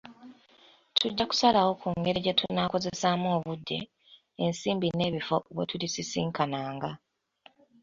Tujja 0.99 1.23
kusalawo 1.29 1.71
ku 1.81 1.87
ngeri 1.99 2.19
gye 2.25 2.37
tunaakozesaamu 2.39 3.27
obudde, 3.37 3.79
ensimbi 4.45 4.87
n'ebifo 4.97 5.37
wetulisisinkananga. 5.55 6.91